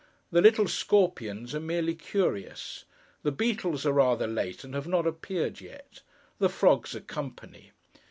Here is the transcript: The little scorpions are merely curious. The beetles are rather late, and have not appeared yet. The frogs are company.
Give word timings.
The 0.31 0.41
little 0.41 0.67
scorpions 0.67 1.53
are 1.53 1.59
merely 1.59 1.93
curious. 1.93 2.85
The 3.21 3.31
beetles 3.31 3.85
are 3.85 3.91
rather 3.93 4.25
late, 4.25 4.63
and 4.63 4.73
have 4.73 4.87
not 4.87 5.05
appeared 5.05 5.61
yet. 5.61 6.01
The 6.39 6.49
frogs 6.49 6.95
are 6.95 7.01
company. 7.01 7.71